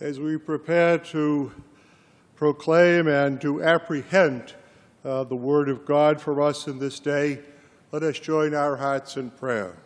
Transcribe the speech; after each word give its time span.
as 0.00 0.18
we 0.18 0.38
prepare 0.38 0.96
to 0.96 1.52
proclaim 2.34 3.06
and 3.06 3.38
to 3.38 3.62
apprehend 3.62 4.54
uh, 5.04 5.24
the 5.24 5.36
Word 5.36 5.68
of 5.68 5.84
God 5.84 6.18
for 6.18 6.40
us 6.40 6.66
in 6.66 6.78
this 6.78 6.98
day, 6.98 7.40
let 7.92 8.02
us 8.02 8.18
join 8.18 8.54
our 8.54 8.76
hearts 8.76 9.18
in 9.18 9.30
prayer. 9.30 9.76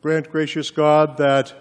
Grant, 0.00 0.30
gracious 0.30 0.70
God, 0.70 1.18
that 1.18 1.52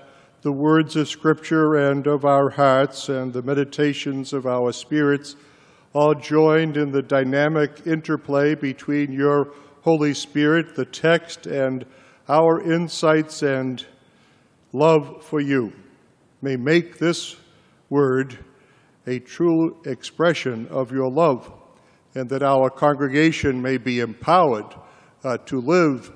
the 0.43 0.51
words 0.51 0.95
of 0.95 1.09
Scripture 1.09 1.75
and 1.75 2.07
of 2.07 2.23
our 2.23 2.49
hearts 2.51 3.09
and 3.09 3.33
the 3.33 3.41
meditations 3.41 4.31
of 4.31 4.45
our 4.45 4.71
spirits, 4.71 5.35
all 5.91 6.15
joined 6.15 6.77
in 6.77 6.91
the 6.91 7.01
dynamic 7.01 7.81
interplay 7.85 8.55
between 8.55 9.11
your 9.11 9.51
Holy 9.81 10.13
Spirit, 10.13 10.75
the 10.75 10.85
text, 10.85 11.47
and 11.47 11.85
our 12.29 12.61
insights 12.61 13.41
and 13.43 13.85
love 14.75 15.23
for 15.23 15.39
you 15.39 15.71
may 16.41 16.55
make 16.55 16.97
this 16.97 17.35
word 17.89 18.37
a 19.07 19.19
true 19.19 19.77
expression 19.85 20.67
of 20.67 20.91
your 20.91 21.09
love, 21.09 21.51
and 22.13 22.29
that 22.29 22.43
our 22.43 22.69
congregation 22.69 23.61
may 23.61 23.77
be 23.77 23.99
empowered 23.99 24.65
uh, 25.23 25.37
to 25.37 25.61
live 25.61 26.11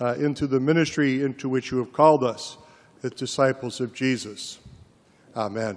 uh, 0.00 0.14
into 0.14 0.46
the 0.46 0.58
ministry 0.58 1.22
into 1.22 1.48
which 1.48 1.70
you 1.70 1.78
have 1.78 1.92
called 1.92 2.24
us 2.24 2.56
as 3.02 3.12
disciples 3.12 3.80
of 3.80 3.92
Jesus. 3.94 4.58
Amen. 5.36 5.76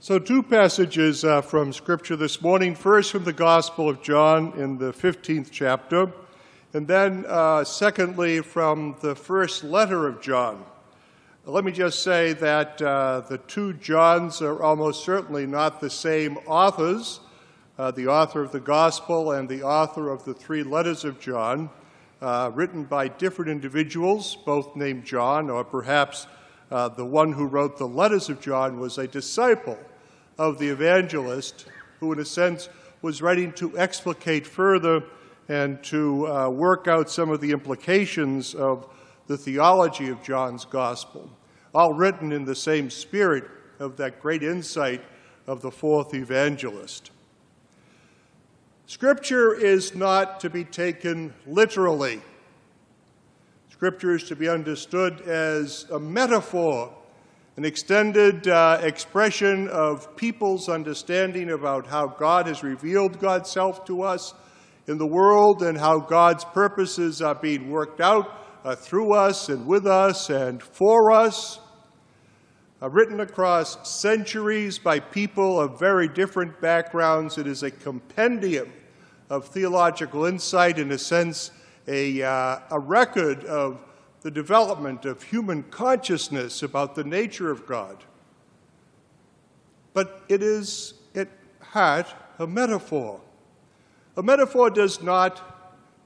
So, 0.00 0.18
two 0.18 0.42
passages 0.42 1.22
uh, 1.24 1.42
from 1.42 1.72
Scripture 1.72 2.16
this 2.16 2.40
morning. 2.40 2.74
First, 2.74 3.12
from 3.12 3.24
the 3.24 3.32
Gospel 3.32 3.90
of 3.90 4.00
John 4.00 4.54
in 4.58 4.78
the 4.78 4.92
15th 4.92 5.50
chapter, 5.50 6.10
and 6.74 6.86
then, 6.86 7.24
uh, 7.26 7.64
secondly, 7.64 8.40
from 8.40 8.96
the 9.00 9.14
first 9.14 9.64
letter 9.64 10.06
of 10.06 10.20
John. 10.20 10.64
Let 11.44 11.64
me 11.64 11.72
just 11.72 12.02
say 12.02 12.34
that 12.34 12.82
uh, 12.82 13.20
the 13.20 13.38
two 13.38 13.72
Johns 13.74 14.42
are 14.42 14.62
almost 14.62 15.04
certainly 15.04 15.46
not 15.46 15.80
the 15.80 15.88
same 15.88 16.36
authors 16.46 17.20
uh, 17.78 17.92
the 17.92 18.08
author 18.08 18.42
of 18.42 18.50
the 18.50 18.60
Gospel 18.60 19.32
and 19.32 19.48
the 19.48 19.62
author 19.62 20.10
of 20.10 20.24
the 20.24 20.34
three 20.34 20.64
letters 20.64 21.04
of 21.04 21.20
John, 21.20 21.70
uh, 22.20 22.50
written 22.52 22.82
by 22.82 23.06
different 23.06 23.50
individuals, 23.50 24.36
both 24.44 24.74
named 24.74 25.04
John, 25.04 25.48
or 25.48 25.62
perhaps 25.62 26.26
uh, 26.72 26.88
the 26.88 27.04
one 27.04 27.32
who 27.32 27.46
wrote 27.46 27.78
the 27.78 27.86
letters 27.86 28.28
of 28.28 28.40
John 28.40 28.80
was 28.80 28.98
a 28.98 29.06
disciple 29.06 29.78
of 30.36 30.58
the 30.58 30.68
evangelist 30.68 31.66
who, 32.00 32.12
in 32.12 32.18
a 32.18 32.24
sense, 32.24 32.68
was 33.00 33.22
writing 33.22 33.52
to 33.52 33.78
explicate 33.78 34.44
further 34.44 35.04
and 35.48 35.82
to 35.82 36.26
uh, 36.26 36.48
work 36.48 36.86
out 36.88 37.10
some 37.10 37.30
of 37.30 37.40
the 37.40 37.50
implications 37.52 38.54
of 38.54 38.88
the 39.26 39.36
theology 39.36 40.08
of 40.08 40.22
John's 40.22 40.64
gospel, 40.64 41.30
all 41.74 41.94
written 41.94 42.32
in 42.32 42.44
the 42.44 42.54
same 42.54 42.90
spirit 42.90 43.44
of 43.78 43.96
that 43.96 44.20
great 44.20 44.42
insight 44.42 45.02
of 45.46 45.62
the 45.62 45.70
fourth 45.70 46.14
evangelist. 46.14 47.10
Scripture 48.86 49.54
is 49.54 49.94
not 49.94 50.40
to 50.40 50.50
be 50.50 50.64
taken 50.64 51.32
literally. 51.46 52.22
Scripture 53.70 54.14
is 54.14 54.24
to 54.24 54.36
be 54.36 54.48
understood 54.48 55.20
as 55.22 55.86
a 55.90 55.98
metaphor 55.98 56.92
an 57.58 57.64
extended 57.64 58.46
uh, 58.46 58.78
expression 58.82 59.66
of 59.68 60.16
people's 60.16 60.68
understanding 60.68 61.50
about 61.50 61.88
how 61.88 62.06
God 62.06 62.46
has 62.46 62.62
revealed 62.62 63.18
God's 63.18 63.50
self 63.50 63.84
to 63.86 64.02
us 64.02 64.32
in 64.88 64.96
the 64.96 65.06
world 65.06 65.62
and 65.62 65.78
how 65.78 66.00
God's 66.00 66.44
purposes 66.44 67.20
are 67.20 67.34
being 67.34 67.70
worked 67.70 68.00
out 68.00 68.34
uh, 68.64 68.74
through 68.74 69.12
us 69.12 69.50
and 69.50 69.66
with 69.66 69.86
us 69.86 70.30
and 70.30 70.62
for 70.62 71.12
us. 71.12 71.60
Uh, 72.80 72.88
written 72.88 73.20
across 73.20 73.88
centuries 73.88 74.78
by 74.78 74.98
people 74.98 75.60
of 75.60 75.78
very 75.78 76.08
different 76.08 76.58
backgrounds, 76.60 77.36
it 77.36 77.46
is 77.46 77.62
a 77.62 77.70
compendium 77.70 78.72
of 79.28 79.46
theological 79.48 80.24
insight, 80.24 80.78
in 80.78 80.90
a 80.92 80.98
sense, 80.98 81.50
a, 81.86 82.22
uh, 82.22 82.58
a 82.70 82.78
record 82.78 83.44
of 83.44 83.80
the 84.22 84.30
development 84.30 85.04
of 85.04 85.22
human 85.22 85.62
consciousness 85.64 86.62
about 86.62 86.94
the 86.94 87.04
nature 87.04 87.50
of 87.50 87.66
God. 87.66 88.04
But 89.92 90.22
it 90.28 90.42
is 90.42 90.94
at 91.14 91.28
heart 91.60 92.06
a 92.38 92.46
metaphor. 92.46 93.20
A 94.18 94.22
metaphor 94.22 94.68
does 94.68 95.00
not 95.00 95.40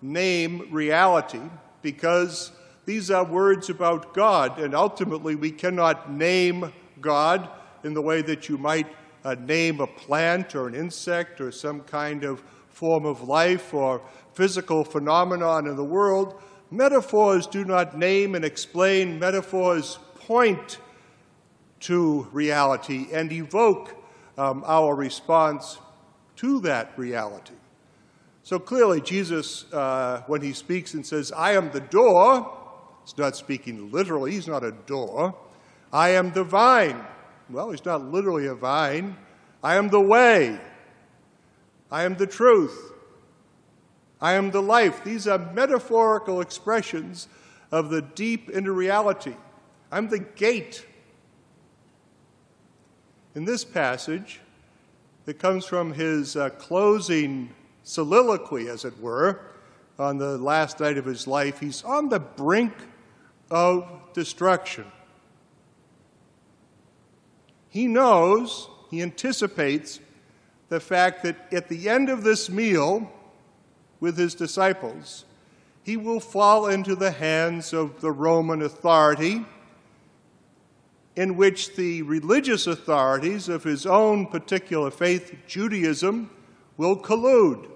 name 0.00 0.68
reality 0.70 1.40
because 1.82 2.52
these 2.84 3.10
are 3.10 3.24
words 3.24 3.68
about 3.68 4.14
God, 4.14 4.60
and 4.60 4.72
ultimately 4.72 5.34
we 5.34 5.50
cannot 5.50 6.12
name 6.12 6.72
God 7.00 7.48
in 7.82 7.94
the 7.94 8.02
way 8.02 8.22
that 8.22 8.48
you 8.48 8.56
might 8.56 8.86
uh, 9.24 9.34
name 9.34 9.80
a 9.80 9.88
plant 9.88 10.54
or 10.54 10.68
an 10.68 10.76
insect 10.76 11.40
or 11.40 11.50
some 11.50 11.80
kind 11.80 12.22
of 12.22 12.44
form 12.68 13.04
of 13.04 13.26
life 13.26 13.74
or 13.74 14.00
physical 14.34 14.84
phenomenon 14.84 15.66
in 15.66 15.74
the 15.74 15.84
world 15.84 16.40
Metaphors 16.72 17.46
do 17.46 17.66
not 17.66 17.98
name 17.98 18.34
and 18.34 18.46
explain, 18.46 19.18
metaphors 19.18 19.98
point 20.14 20.78
to 21.80 22.26
reality 22.32 23.08
and 23.12 23.30
evoke 23.30 23.94
um, 24.38 24.64
our 24.66 24.94
response 24.94 25.76
to 26.36 26.60
that 26.60 26.90
reality. 26.96 27.52
So 28.44 28.58
clearly, 28.58 29.00
Jesus, 29.00 29.72
uh, 29.72 30.22
when 30.26 30.42
he 30.42 30.52
speaks 30.52 30.94
and 30.94 31.06
says, 31.06 31.30
I 31.32 31.52
am 31.52 31.70
the 31.70 31.80
door, 31.80 32.50
he's 33.04 33.16
not 33.16 33.36
speaking 33.36 33.92
literally, 33.92 34.32
he's 34.32 34.48
not 34.48 34.64
a 34.64 34.72
door. 34.72 35.36
I 35.92 36.10
am 36.10 36.32
the 36.32 36.42
vine. 36.42 37.04
Well, 37.48 37.70
he's 37.70 37.84
not 37.84 38.02
literally 38.04 38.46
a 38.46 38.54
vine. 38.54 39.16
I 39.62 39.76
am 39.76 39.90
the 39.90 40.00
way. 40.00 40.58
I 41.90 42.04
am 42.04 42.16
the 42.16 42.26
truth. 42.26 42.92
I 44.20 44.32
am 44.32 44.50
the 44.50 44.62
life. 44.62 45.04
These 45.04 45.28
are 45.28 45.38
metaphorical 45.38 46.40
expressions 46.40 47.28
of 47.70 47.90
the 47.90 48.02
deep 48.02 48.50
inner 48.52 48.72
reality. 48.72 49.34
I'm 49.90 50.08
the 50.08 50.20
gate. 50.20 50.86
In 53.34 53.44
this 53.44 53.64
passage, 53.64 54.40
that 55.26 55.38
comes 55.38 55.64
from 55.64 55.92
his 55.92 56.36
uh, 56.36 56.50
closing 56.50 57.50
soliloquy, 57.84 58.68
as 58.68 58.84
it 58.84 58.98
were, 59.00 59.40
on 59.98 60.18
the 60.18 60.38
last 60.38 60.80
night 60.80 60.98
of 60.98 61.04
his 61.04 61.26
life, 61.26 61.60
he's 61.60 61.84
on 61.84 62.08
the 62.08 62.20
brink 62.20 62.72
of 63.50 63.86
destruction. 64.14 64.84
He 67.68 67.86
knows, 67.86 68.68
he 68.90 69.02
anticipates 69.02 70.00
the 70.68 70.80
fact 70.80 71.22
that 71.22 71.52
at 71.52 71.68
the 71.68 71.88
end 71.88 72.08
of 72.08 72.24
this 72.24 72.50
meal, 72.50 73.10
with 74.00 74.18
his 74.18 74.34
disciples, 74.34 75.24
he 75.84 75.96
will 75.96 76.20
fall 76.20 76.66
into 76.66 76.94
the 76.94 77.12
hands 77.12 77.72
of 77.72 78.00
the 78.00 78.10
Roman 78.10 78.62
authority, 78.62 79.44
in 81.14 81.36
which 81.36 81.76
the 81.76 82.02
religious 82.02 82.66
authorities 82.66 83.48
of 83.48 83.64
his 83.64 83.86
own 83.86 84.26
particular 84.26 84.90
faith, 84.90 85.34
Judaism, 85.46 86.30
will 86.76 86.96
collude. 86.96 87.68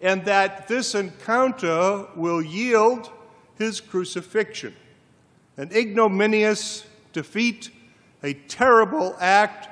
And 0.00 0.24
that 0.26 0.68
this 0.68 0.94
encounter 0.94 2.06
will 2.14 2.42
yield 2.42 3.10
his 3.58 3.80
crucifixion, 3.80 4.74
an 5.56 5.70
ignominious 5.72 6.86
defeat, 7.12 7.70
a 8.22 8.34
terrible 8.34 9.16
act 9.18 9.68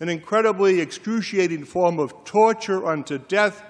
an 0.00 0.08
incredibly 0.08 0.80
excruciating 0.80 1.64
form 1.64 1.98
of 1.98 2.24
torture 2.24 2.86
unto 2.86 3.18
death 3.18 3.62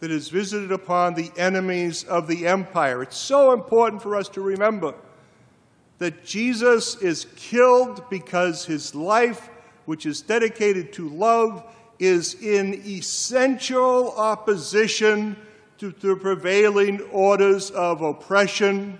that 0.00 0.10
is 0.10 0.28
visited 0.28 0.70
upon 0.70 1.14
the 1.14 1.32
enemies 1.36 2.04
of 2.04 2.28
the 2.28 2.46
empire. 2.46 3.02
It's 3.02 3.16
so 3.16 3.52
important 3.52 4.02
for 4.02 4.14
us 4.14 4.28
to 4.30 4.42
remember 4.42 4.94
that 5.96 6.24
Jesus 6.24 6.96
is 6.96 7.26
killed 7.36 8.04
because 8.10 8.66
his 8.66 8.94
life, 8.94 9.48
which 9.86 10.04
is 10.06 10.20
dedicated 10.20 10.92
to 10.92 11.08
love, 11.08 11.64
is 11.98 12.34
in 12.34 12.74
essential 12.86 14.12
opposition 14.16 15.36
to 15.78 15.90
the 15.90 16.16
prevailing 16.16 17.00
orders 17.12 17.70
of 17.70 18.02
oppression, 18.02 18.98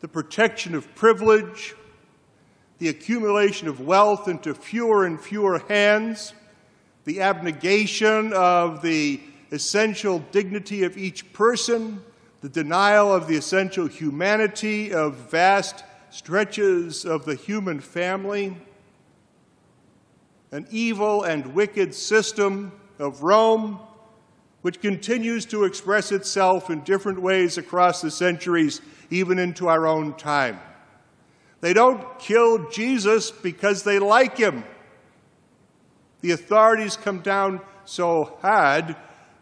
the 0.00 0.08
protection 0.08 0.74
of 0.74 0.94
privilege, 0.94 1.74
the 2.78 2.88
accumulation 2.88 3.66
of 3.66 3.80
wealth 3.80 4.28
into 4.28 4.54
fewer 4.54 5.04
and 5.04 5.20
fewer 5.20 5.58
hands, 5.68 6.34
the 7.04 7.20
abnegation 7.20 8.32
of 8.32 8.82
the 8.82 9.20
essential 9.50 10.20
dignity 10.30 10.84
of 10.84 10.96
each 10.96 11.32
person, 11.32 12.02
the 12.40 12.48
denial 12.48 13.12
of 13.12 13.26
the 13.26 13.36
essential 13.36 13.86
humanity 13.86 14.92
of 14.92 15.14
vast 15.14 15.82
stretches 16.10 17.04
of 17.04 17.24
the 17.24 17.34
human 17.34 17.80
family, 17.80 18.56
an 20.50 20.66
evil 20.70 21.24
and 21.24 21.54
wicked 21.54 21.94
system 21.94 22.72
of 22.98 23.22
Rome 23.22 23.80
which 24.62 24.80
continues 24.80 25.46
to 25.46 25.64
express 25.64 26.10
itself 26.12 26.68
in 26.68 26.80
different 26.80 27.20
ways 27.20 27.58
across 27.58 28.02
the 28.02 28.10
centuries, 28.10 28.80
even 29.10 29.38
into 29.38 29.68
our 29.68 29.86
own 29.86 30.14
time. 30.14 30.58
They 31.60 31.72
don't 31.72 32.18
kill 32.18 32.68
Jesus 32.70 33.30
because 33.30 33.82
they 33.82 33.98
like 33.98 34.36
him. 34.36 34.64
The 36.20 36.32
authorities 36.32 36.96
come 36.96 37.20
down 37.20 37.60
so 37.84 38.36
hard 38.42 38.96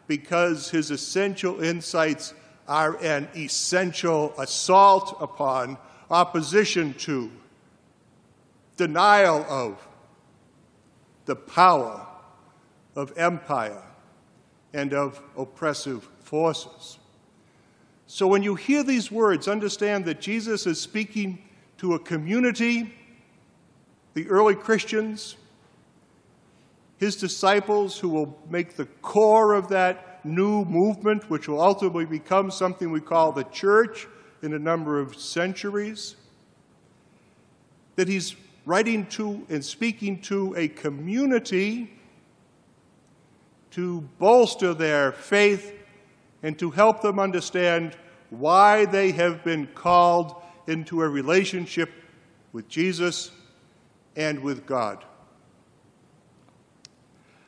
because 0.06 0.70
his 0.70 0.91
essential 0.91 1.62
insights 1.62 2.35
are 2.69 2.97
an 3.03 3.29
essential 3.35 4.35
assault 4.38 5.17
upon, 5.20 5.79
opposition 6.11 6.94
to, 6.94 7.31
denial 8.76 9.44
of 9.49 9.87
the 11.26 11.37
power 11.37 12.06
of 12.94 13.17
empire 13.19 13.82
and 14.73 14.93
of 14.94 15.20
oppressive 15.37 16.08
forces. 16.20 16.99
So 18.06 18.26
when 18.26 18.43
you 18.43 18.55
hear 18.55 18.82
these 18.82 19.11
words, 19.11 19.49
understand 19.49 20.05
that 20.06 20.20
Jesus 20.20 20.67
is 20.67 20.81
speaking 20.81 21.43
to 21.78 21.94
a 21.94 21.99
community, 21.99 22.94
the 24.14 24.28
early 24.28 24.55
Christians, 24.55 25.37
his 26.99 27.17
disciples 27.17 27.99
who 27.99 28.08
will 28.08 28.38
make 28.49 28.76
the 28.76 28.87
core 29.02 29.52
of 29.55 29.69
that 29.69 30.25
new 30.25 30.64
movement, 30.64 31.29
which 31.29 31.49
will 31.49 31.61
ultimately 31.61 32.06
become 32.06 32.50
something 32.50 32.90
we 32.90 33.00
call 33.00 33.32
the 33.32 33.44
church 33.44 34.06
in 34.43 34.55
a 34.55 34.58
number 34.58 34.99
of 34.99 35.17
centuries. 35.17 36.17
That 37.96 38.08
he's 38.08 38.37
writing 38.67 39.07
to 39.07 39.47
and 39.49 39.65
speaking 39.65 40.21
to 40.21 40.55
a 40.57 40.69
community 40.69 41.91
to 43.71 44.01
bolster 44.19 44.75
their 44.75 45.13
faith 45.13 45.73
and 46.43 46.59
to 46.59 46.71
help 46.71 47.01
them 47.01 47.19
understand 47.19 47.97
why 48.31 48.85
they 48.85 49.13
have 49.13 49.45
been 49.45 49.67
called 49.69 50.35
into 50.67 51.01
a 51.01 51.09
relationship 51.09 51.91
with 52.53 52.69
Jesus 52.69 53.31
and 54.17 54.41
with 54.41 54.67
God. 54.67 55.05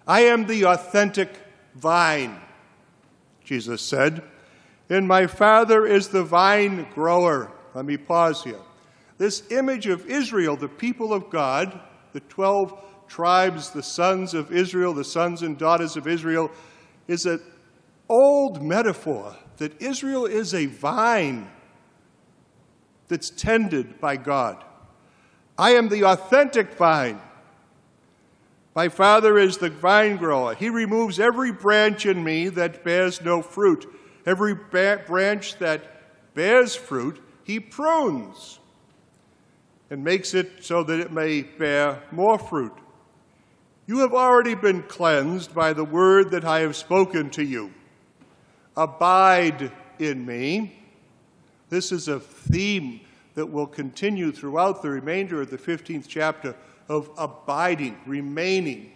I 0.07 0.21
am 0.21 0.47
the 0.47 0.67
authentic 0.67 1.37
vine, 1.75 2.41
Jesus 3.45 3.83
said, 3.83 4.23
and 4.89 5.07
my 5.09 5.27
Father 5.27 5.87
is 5.87 6.09
the 6.09 6.25
vine 6.25 6.87
grower. 6.95 7.51
Let 7.75 7.85
me 7.85 7.97
pause 7.97 8.45
here. 8.45 8.61
This 9.19 9.43
image 9.51 9.89
of 9.89 10.07
Israel, 10.07 10.57
the 10.57 10.69
people 10.69 11.13
of 11.13 11.29
God, 11.29 11.79
the 12.13 12.21
12 12.21 12.85
tribes, 13.09 13.71
the 13.71 13.83
sons 13.83 14.33
of 14.33 14.53
Israel, 14.53 14.95
the 14.95 15.05
sons 15.05 15.43
and 15.43 15.59
daughters 15.59 15.97
of 15.97 16.07
Israel, 16.07 16.51
is 17.09 17.27
an 17.27 17.43
old 18.09 18.63
metaphor 18.63 19.37
that 19.57 19.81
Israel 19.83 20.25
is 20.25 20.55
a 20.55 20.67
vine 20.67 21.51
that's 23.09 23.31
tended 23.31 24.01
by 24.01 24.17
God. 24.17 24.65
I 25.57 25.73
am 25.73 25.89
the 25.89 26.05
authentic 26.05 26.75
vine. 26.75 27.21
My 28.77 28.89
Father 28.89 29.39
is 29.39 29.59
the 29.59 29.71
vine 29.71 30.17
grower. 30.17 30.55
He 30.55 30.69
removes 30.69 31.19
every 31.19 31.51
branch 31.51 32.07
in 32.07 32.23
me 32.23 32.49
that 32.51 32.85
bears 32.85 33.21
no 33.21 33.43
fruit. 33.43 33.93
Every 34.25 34.55
ba- 34.55 35.03
branch 35.05 35.59
that 35.59 36.35
bears 36.35 36.77
fruit, 36.77 37.21
He 37.43 37.59
prunes 37.59 38.61
and 39.91 40.05
makes 40.05 40.35
it 40.35 40.65
so 40.65 40.83
that 40.83 41.01
it 41.01 41.13
may 41.13 41.43
bear 41.43 42.03
more 42.11 42.39
fruit. 42.39 42.73
You 43.87 44.01
have 44.01 44.13
already 44.13 44.55
been 44.55 44.83
cleansed 44.83 45.55
by 45.55 45.73
the 45.73 45.85
word 45.85 46.31
that 46.33 46.45
I 46.45 46.61
have 46.61 46.77
spoken 46.77 47.31
to 47.31 47.43
you. 47.43 47.73
Abide 48.77 49.73
in 49.99 50.27
me. 50.27 50.79
This 51.71 51.91
is 51.91 52.09
a 52.09 52.21
theme 52.21 53.01
that 53.35 53.47
will 53.47 53.67
continue 53.67 54.31
throughout 54.33 54.83
the 54.83 54.91
remainder 54.91 55.41
of 55.41 55.51
the 55.51 55.59
15th 55.59 56.07
chapter 56.07 56.55
of 56.89 57.11
abiding, 57.17 57.97
remaining, 58.07 58.93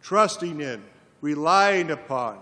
trusting 0.00 0.60
in, 0.60 0.82
relying 1.20 1.90
upon, 1.90 2.38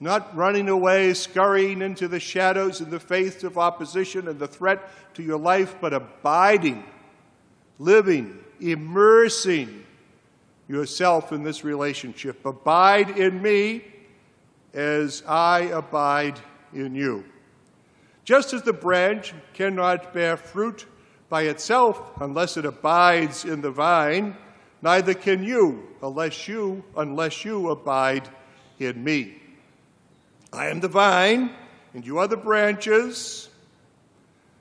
not 0.00 0.36
running 0.36 0.68
away, 0.68 1.14
scurrying 1.14 1.82
into 1.82 2.08
the 2.08 2.20
shadows 2.20 2.80
in 2.80 2.90
the 2.90 3.00
face 3.00 3.44
of 3.44 3.58
opposition 3.58 4.28
and 4.28 4.38
the 4.38 4.48
threat 4.48 4.80
to 5.14 5.22
your 5.22 5.38
life, 5.38 5.76
but 5.80 5.92
abiding, 5.92 6.84
living, 7.78 8.38
immersing 8.60 9.84
yourself 10.68 11.32
in 11.32 11.42
this 11.42 11.64
relationship. 11.64 12.44
Abide 12.44 13.18
in 13.18 13.40
me 13.40 13.84
as 14.72 15.22
I 15.26 15.60
abide 15.60 16.38
in 16.72 16.94
you. 16.94 17.24
Just 18.24 18.52
as 18.52 18.62
the 18.62 18.72
branch 18.72 19.34
cannot 19.52 20.12
bear 20.14 20.36
fruit 20.36 20.86
by 21.28 21.42
itself 21.42 22.10
unless 22.20 22.56
it 22.56 22.64
abides 22.64 23.44
in 23.44 23.60
the 23.60 23.70
vine, 23.70 24.36
neither 24.82 25.14
can 25.14 25.44
you 25.44 25.86
unless 26.02 26.48
you 26.48 26.82
unless 26.96 27.44
you 27.44 27.68
abide 27.70 28.28
in 28.78 29.02
me. 29.02 29.40
I 30.54 30.68
am 30.68 30.80
the 30.80 30.88
vine, 30.88 31.50
and 31.92 32.06
you 32.06 32.18
are 32.18 32.28
the 32.28 32.36
branches. 32.36 33.48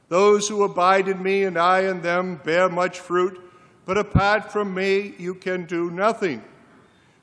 Those 0.09 0.47
who 0.47 0.63
abide 0.63 1.07
in 1.07 1.21
me 1.21 1.43
and 1.43 1.57
I 1.57 1.81
in 1.81 2.01
them 2.01 2.41
bear 2.43 2.69
much 2.69 2.99
fruit 2.99 3.39
but 3.85 3.97
apart 3.97 4.51
from 4.51 4.73
me, 4.73 5.13
you 5.17 5.35
can 5.35 5.65
do 5.65 5.91
nothing. 5.91 6.43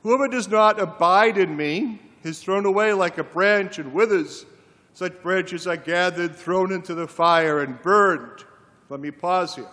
Whoever 0.02 0.28
does 0.28 0.48
not 0.48 0.80
abide 0.80 1.38
in 1.38 1.56
me 1.56 2.00
is 2.22 2.40
thrown 2.40 2.66
away 2.66 2.92
like 2.92 3.18
a 3.18 3.24
branch 3.24 3.78
and 3.78 3.92
withers. 3.92 4.44
Such 4.92 5.22
branches 5.22 5.66
are 5.66 5.76
gathered, 5.76 6.34
thrown 6.34 6.72
into 6.72 6.94
the 6.94 7.06
fire, 7.06 7.60
and 7.60 7.80
burned. 7.80 8.44
Let 8.88 9.00
me 9.00 9.10
pause 9.10 9.56
here. 9.56 9.68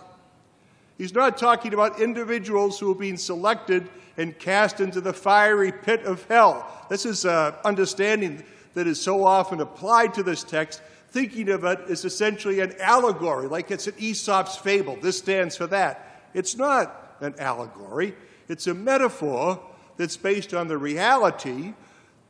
He's 0.96 1.14
not 1.14 1.36
talking 1.36 1.74
about 1.74 2.00
individuals 2.00 2.78
who 2.78 2.90
are 2.90 2.94
being 2.94 3.16
selected 3.16 3.88
and 4.16 4.36
cast 4.38 4.80
into 4.80 5.00
the 5.00 5.12
fiery 5.12 5.70
pit 5.70 6.04
of 6.04 6.24
hell. 6.24 6.86
This 6.88 7.04
is 7.04 7.24
an 7.24 7.54
understanding 7.64 8.42
that 8.78 8.86
is 8.86 9.00
so 9.00 9.24
often 9.24 9.60
applied 9.60 10.14
to 10.14 10.22
this 10.22 10.44
text, 10.44 10.80
thinking 11.10 11.48
of 11.48 11.64
it 11.64 11.80
as 11.90 12.04
essentially 12.04 12.60
an 12.60 12.72
allegory, 12.78 13.48
like 13.48 13.72
it's 13.72 13.88
an 13.88 13.94
Aesop's 13.98 14.54
fable. 14.54 14.96
This 15.02 15.18
stands 15.18 15.56
for 15.56 15.66
that. 15.66 16.28
It's 16.32 16.56
not 16.56 17.16
an 17.20 17.34
allegory, 17.40 18.14
it's 18.46 18.68
a 18.68 18.74
metaphor 18.74 19.60
that's 19.96 20.16
based 20.16 20.54
on 20.54 20.68
the 20.68 20.78
reality 20.78 21.74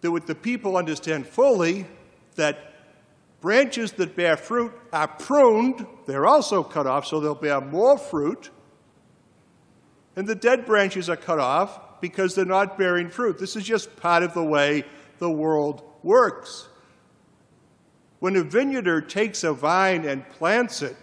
that 0.00 0.10
what 0.10 0.26
the 0.26 0.34
people 0.34 0.78
understand 0.78 1.26
fully 1.26 1.86
that 2.36 2.58
branches 3.42 3.92
that 3.92 4.16
bear 4.16 4.38
fruit 4.38 4.72
are 4.90 5.08
pruned, 5.08 5.86
they're 6.06 6.26
also 6.26 6.62
cut 6.62 6.86
off 6.86 7.06
so 7.06 7.20
they'll 7.20 7.34
bear 7.34 7.60
more 7.60 7.98
fruit. 7.98 8.48
And 10.16 10.26
the 10.26 10.34
dead 10.34 10.64
branches 10.64 11.10
are 11.10 11.16
cut 11.16 11.40
off 11.40 12.00
because 12.00 12.34
they're 12.34 12.46
not 12.46 12.78
bearing 12.78 13.10
fruit. 13.10 13.38
This 13.38 13.54
is 13.54 13.64
just 13.64 13.94
part 13.96 14.22
of 14.22 14.32
the 14.32 14.42
way 14.42 14.84
the 15.18 15.30
world 15.30 15.82
works. 16.02 16.68
When 18.20 18.36
a 18.36 18.42
vineyarder 18.42 19.00
takes 19.00 19.44
a 19.44 19.52
vine 19.52 20.04
and 20.04 20.28
plants 20.28 20.82
it, 20.82 20.96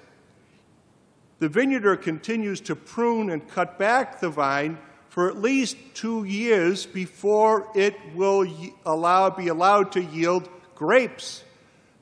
the 1.39 1.49
vineyarder 1.49 1.97
continues 1.97 2.61
to 2.61 2.75
prune 2.75 3.29
and 3.29 3.47
cut 3.47 3.77
back 3.77 4.19
the 4.19 4.29
vine 4.29 4.77
for 5.09 5.29
at 5.29 5.37
least 5.37 5.77
two 5.93 6.25
years 6.25 6.85
before 6.85 7.69
it 7.73 7.95
will 8.13 8.45
allow, 8.85 9.29
be 9.29 9.47
allowed 9.47 9.91
to 9.93 10.01
yield 10.01 10.49
grapes 10.75 11.43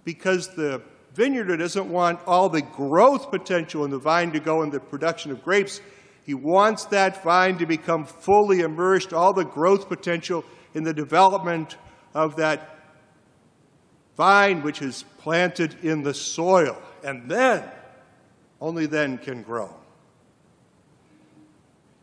because 0.03 0.49
the 0.55 0.81
vineyarder 1.13 1.57
doesn't 1.57 1.89
want 1.89 2.19
all 2.25 2.49
the 2.49 2.61
growth 2.61 3.29
potential 3.29 3.85
in 3.85 3.91
the 3.91 3.99
vine 3.99 4.31
to 4.31 4.39
go 4.39 4.63
in 4.63 4.71
the 4.71 4.79
production 4.79 5.31
of 5.31 5.43
grapes. 5.43 5.79
He 6.25 6.33
wants 6.33 6.85
that 6.85 7.23
vine 7.23 7.57
to 7.59 7.65
become 7.65 8.05
fully 8.05 8.61
immersed, 8.61 9.13
all 9.13 9.33
the 9.33 9.45
growth 9.45 9.89
potential 9.89 10.43
in 10.73 10.83
the 10.83 10.93
development 10.93 11.77
of 12.15 12.35
that 12.37 12.82
vine 14.15 14.61
which 14.61 14.81
is 14.81 15.03
planted 15.19 15.75
in 15.83 16.03
the 16.03 16.13
soil. 16.13 16.77
And 17.03 17.29
then 17.29 17.63
only 18.61 18.85
then 18.85 19.17
can 19.17 19.43
grow. 19.43 19.73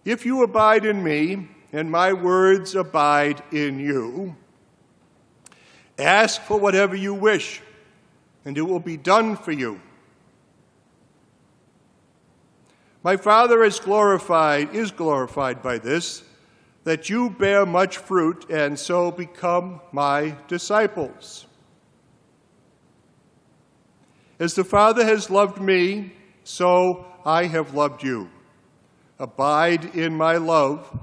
If 0.05 0.27
you 0.27 0.43
abide 0.43 0.85
in 0.85 1.03
me, 1.03 1.49
and 1.73 1.91
my 1.91 2.13
words 2.13 2.75
abide 2.75 3.43
in 3.53 3.79
you, 3.79 4.35
ask 5.99 6.41
for 6.43 6.59
whatever 6.59 6.97
you 6.97 7.15
wish, 7.15 7.63
and 8.45 8.59
it 8.59 8.63
will 8.63 8.81
be 8.81 8.97
done 8.97 9.37
for 9.37 9.53
you. 9.53 9.81
My 13.03 13.17
Father 13.17 13.63
is 13.65 13.81
glorified, 13.81 14.75
is 14.75 14.91
glorified 14.91 15.63
by 15.63 15.79
this, 15.79 16.23
that 16.85 17.09
you 17.09 17.31
bear 17.31 17.65
much 17.65 17.99
fruit 17.99 18.47
and 18.51 18.79
so 18.79 19.11
become 19.11 19.81
my 19.93 20.37
disciples. 20.49 21.47
As 24.41 24.55
the 24.55 24.65
Father 24.65 25.05
has 25.05 25.29
loved 25.29 25.61
me, 25.61 26.15
so 26.45 27.05
I 27.27 27.45
have 27.45 27.75
loved 27.75 28.03
you. 28.03 28.31
Abide 29.19 29.95
in 29.95 30.17
my 30.17 30.39
love, 30.39 30.99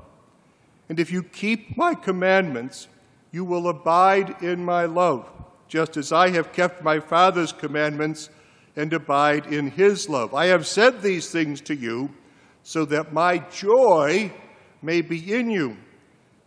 and 0.89 0.99
if 0.99 1.11
you 1.11 1.21
keep 1.21 1.77
my 1.77 1.93
commandments, 1.93 2.87
you 3.31 3.45
will 3.45 3.69
abide 3.69 4.41
in 4.41 4.65
my 4.65 4.85
love, 4.85 5.29
just 5.67 5.97
as 5.97 6.11
I 6.11 6.29
have 6.31 6.51
kept 6.51 6.83
my 6.83 6.99
Father's 6.99 7.51
commandments 7.51 8.31
and 8.75 8.91
abide 8.91 9.45
in 9.53 9.69
his 9.69 10.09
love. 10.09 10.33
I 10.33 10.47
have 10.47 10.65
said 10.65 11.03
these 11.03 11.29
things 11.29 11.61
to 11.61 11.75
you 11.75 12.09
so 12.63 12.85
that 12.85 13.13
my 13.13 13.37
joy 13.51 14.31
may 14.81 15.01
be 15.01 15.33
in 15.33 15.51
you 15.51 15.77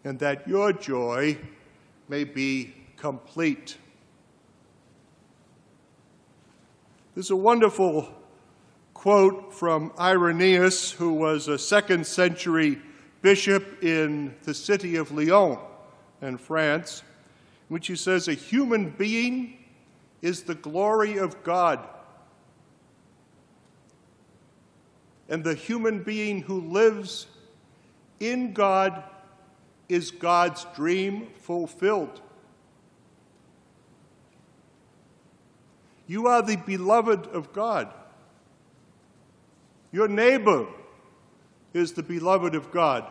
and 0.02 0.18
that 0.18 0.49
your 0.49 0.73
joy 0.73 1.38
may 2.09 2.25
be 2.25 2.75
complete. 2.97 3.76
There's 7.20 7.30
a 7.30 7.36
wonderful 7.36 8.08
quote 8.94 9.52
from 9.52 9.92
Irenaeus, 10.00 10.90
who 10.90 11.12
was 11.12 11.48
a 11.48 11.58
second 11.58 12.06
century 12.06 12.80
bishop 13.20 13.84
in 13.84 14.34
the 14.44 14.54
city 14.54 14.96
of 14.96 15.12
Lyon 15.12 15.58
in 16.22 16.38
France, 16.38 17.02
in 17.68 17.74
which 17.74 17.88
he 17.88 17.94
says, 17.94 18.26
A 18.26 18.32
human 18.32 18.88
being 18.88 19.58
is 20.22 20.44
the 20.44 20.54
glory 20.54 21.18
of 21.18 21.44
God. 21.44 21.86
And 25.28 25.44
the 25.44 25.52
human 25.52 26.02
being 26.02 26.40
who 26.40 26.62
lives 26.62 27.26
in 28.18 28.54
God 28.54 29.04
is 29.90 30.10
God's 30.10 30.64
dream 30.74 31.26
fulfilled. 31.36 32.22
You 36.10 36.26
are 36.26 36.42
the 36.42 36.56
beloved 36.56 37.28
of 37.28 37.52
God. 37.52 37.94
Your 39.92 40.08
neighbor 40.08 40.66
is 41.72 41.92
the 41.92 42.02
beloved 42.02 42.56
of 42.56 42.72
God. 42.72 43.06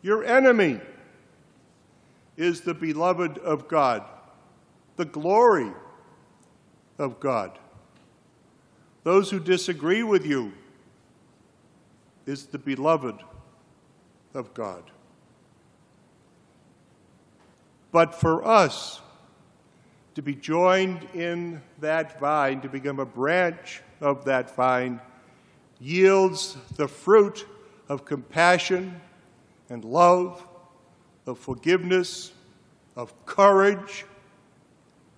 Your 0.00 0.24
enemy 0.24 0.80
is 2.38 2.62
the 2.62 2.72
beloved 2.72 3.36
of 3.36 3.68
God, 3.68 4.04
the 4.96 5.04
glory 5.04 5.70
of 6.96 7.20
God. 7.20 7.58
Those 9.04 9.30
who 9.30 9.38
disagree 9.38 10.02
with 10.02 10.24
you 10.24 10.54
is 12.24 12.46
the 12.46 12.58
beloved 12.58 13.16
of 14.32 14.54
God. 14.54 14.90
But 17.90 18.14
for 18.14 18.42
us 18.42 19.02
to 20.14 20.22
be 20.22 20.34
joined 20.34 21.06
in 21.14 21.60
that 21.80 22.20
vine, 22.20 22.60
to 22.60 22.68
become 22.68 23.00
a 23.00 23.06
branch 23.06 23.82
of 24.00 24.24
that 24.24 24.54
vine, 24.54 25.00
yields 25.80 26.56
the 26.76 26.86
fruit 26.86 27.46
of 27.88 28.04
compassion 28.04 29.00
and 29.68 29.84
love, 29.84 30.46
of 31.26 31.38
forgiveness, 31.38 32.32
of 32.96 33.14
courage, 33.26 34.04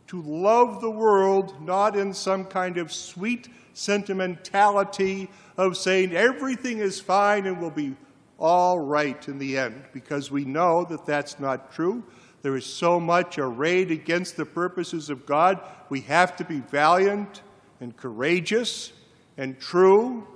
to 0.07 0.23
love 0.23 0.81
the 0.81 0.91
world 0.91 1.61
not 1.65 1.97
in 1.97 2.15
some 2.15 2.45
kind 2.45 2.79
of 2.79 2.93
sweet 2.93 3.49
sentimentality 3.73 5.29
of 5.57 5.77
saying 5.77 6.15
everything 6.15 6.79
is 6.79 7.01
fine 7.01 7.47
and 7.47 7.61
will 7.61 7.71
be 7.71 7.97
all 8.39 8.79
right 8.79 9.29
in 9.29 9.39
the 9.39 9.57
end, 9.57 9.83
because 9.93 10.31
we 10.31 10.45
know 10.45 10.85
that 10.85 11.07
that's 11.07 11.41
not 11.41 11.73
true. 11.73 12.03
There 12.45 12.59
is 12.59 12.67
so 12.67 13.01
much 13.01 13.39
arrayed 13.39 13.91
against 13.91 14.37
the 14.37 14.45
purposes 14.45 15.09
of 15.09 15.25
God. 15.25 15.61
We 15.89 16.03
have 16.03 16.37
to 16.37 16.45
be 16.45 16.61
valiant 16.61 17.41
and 17.81 17.97
courageous 17.97 18.93
and 19.39 19.59
true 19.59 20.29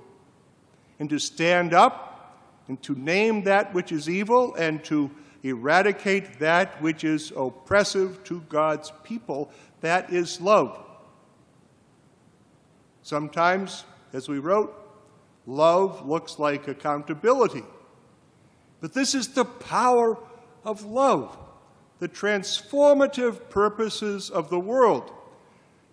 and 0.97 1.07
to 1.11 1.19
stand 1.19 1.75
up 1.75 2.35
and 2.67 2.81
to 2.81 2.95
name 2.95 3.43
that 3.43 3.75
which 3.75 3.91
is 3.91 4.09
evil 4.09 4.55
and 4.55 4.83
to 4.85 5.11
eradicate 5.43 6.39
that 6.39 6.81
which 6.81 7.03
is 7.03 7.31
oppressive 7.37 8.23
to 8.23 8.41
God's 8.49 8.91
people. 9.03 9.51
That 9.81 10.11
is 10.11 10.41
love. 10.41 10.83
Sometimes, 13.03 13.85
as 14.13 14.27
we 14.27 14.39
wrote, 14.39 14.75
love 15.45 16.07
looks 16.07 16.39
like 16.39 16.67
accountability. 16.67 17.65
But 18.81 18.93
this 18.93 19.13
is 19.13 19.27
the 19.27 19.45
power 19.45 20.17
of 20.65 20.83
love, 20.85 21.37
the 21.99 22.07
transformative 22.07 23.49
purposes 23.49 24.29
of 24.29 24.49
the 24.49 24.59
world. 24.59 25.11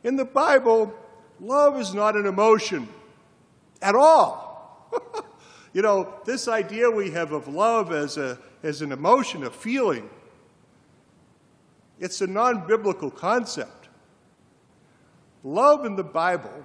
In 0.05 0.17
the 0.17 0.25
Bible, 0.25 0.95
love 1.41 1.79
is 1.81 1.93
not 1.93 2.17
an 2.17 2.27
emotion 2.27 2.89
at 3.83 3.95
all. 3.95 4.91
you 5.73 5.83
know, 5.83 6.15
this 6.25 6.49
idea 6.49 6.91
we 6.91 7.11
have 7.11 7.33
of 7.33 7.49
love 7.49 7.93
as, 7.93 8.17
a, 8.17 8.39
as 8.63 8.83
an 8.83 8.93
emotion, 8.93 9.45
a 9.45 9.51
feeling, 9.51 10.09
it's 11.99 12.21
a 12.21 12.27
non 12.27 12.67
biblical 12.67 13.11
concept. 13.11 13.89
Love 15.43 15.85
in 15.85 15.97
the 15.97 16.05
Bible 16.05 16.65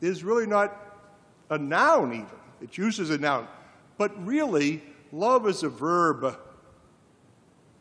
is 0.00 0.22
really 0.22 0.46
not 0.46 0.76
a 1.50 1.58
noun, 1.58 2.12
even. 2.12 2.26
It 2.60 2.76
uses 2.76 3.10
a 3.10 3.18
noun. 3.18 3.46
But 3.96 4.26
really, 4.26 4.82
love 5.12 5.48
is 5.48 5.62
a 5.62 5.68
verb. 5.68 6.36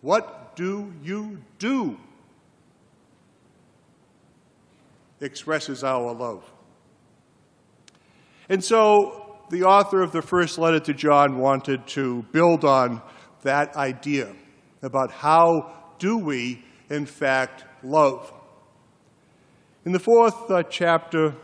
What 0.02 0.47
do 0.58 0.92
you 1.04 1.38
do? 1.60 1.96
Expresses 5.22 5.84
our 5.84 6.14
love. 6.14 6.44
And 8.50 8.64
so 8.64 9.38
the 9.52 9.64
author 9.64 10.02
of 10.02 10.12
the 10.12 10.22
first 10.22 10.58
letter 10.58 10.80
to 10.82 10.94
John 10.94 11.38
wanted 11.38 11.88
to 11.90 12.24
build 12.32 12.66
on 12.66 13.02
that 13.44 13.76
idea 13.76 14.34
about 14.82 15.12
how 15.12 15.74
do 16.00 16.18
we, 16.18 16.64
in 16.90 17.06
fact, 17.06 17.64
love. 17.84 18.34
In 19.86 19.92
the 19.92 20.00
fourth 20.00 20.50
uh, 20.50 20.64
chapter, 20.64 21.36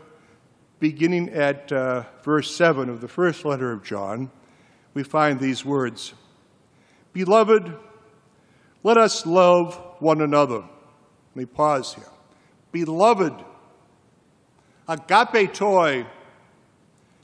beginning 0.80 1.30
at 1.30 1.72
uh, 1.72 2.02
verse 2.22 2.54
7 2.54 2.88
of 2.88 3.00
the 3.00 3.08
first 3.08 3.44
letter 3.44 3.70
of 3.70 3.84
John, 3.84 4.30
we 4.92 5.04
find 5.04 5.38
these 5.38 5.64
words 5.64 6.14
Beloved, 7.12 7.72
let 8.84 8.98
us 8.98 9.26
love 9.26 9.74
one 9.98 10.20
another. 10.20 10.58
Let 10.58 11.36
me 11.36 11.46
pause 11.46 11.94
here. 11.94 12.04
Beloved, 12.70 13.32
agapetoi 14.88 16.06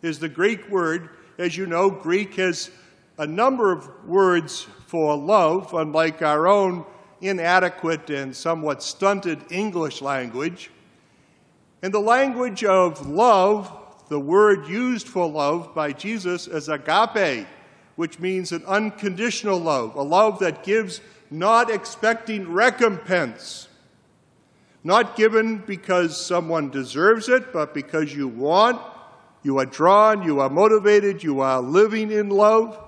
is 0.03 0.19
the 0.19 0.29
Greek 0.29 0.69
word. 0.71 1.11
As 1.39 1.57
you 1.57 1.67
know, 1.67 1.91
Greek 1.91 2.35
has 2.37 2.71
a 3.19 3.27
number 3.27 3.71
of 3.71 3.89
words 4.07 4.67
for 4.87 5.15
love, 5.17 5.75
unlike 5.75 6.23
our 6.23 6.49
own 6.49 6.87
inadequate 7.21 8.09
and 8.09 8.35
somewhat 8.35 8.83
stunted 8.83 9.39
English 9.51 10.01
language. 10.01 10.71
In 11.83 11.93
the 11.93 12.01
language 12.01 12.65
of 12.65 13.07
love, 13.07 13.71
the 14.09 14.19
word 14.19 14.67
used 14.67 15.07
for 15.07 15.29
love 15.29 15.75
by 15.75 15.93
Jesus 15.93 16.49
is 16.49 16.71
agape, 16.71 17.47
which 17.97 18.19
means 18.19 18.53
an 18.53 18.65
unconditional 18.67 19.59
love, 19.59 19.95
a 19.97 20.03
love 20.03 20.39
that 20.39 20.65
gives 20.65 21.03
not 21.31 21.71
expecting 21.71 22.53
recompense. 22.53 23.69
Not 24.83 25.17
given 25.17 25.59
because 25.59 26.25
someone 26.25 26.71
deserves 26.71 27.29
it, 27.29 27.53
but 27.53 27.75
because 27.75 28.15
you 28.15 28.29
want 28.29 28.81
you 29.43 29.59
are 29.59 29.67
drawn, 29.67 30.23
you 30.23 30.41
are 30.41 30.51
motivated, 30.51 31.23
you 31.23 31.41
are 31.41 31.61
living 31.61 32.11
in 32.11 32.29
love. 32.29 32.79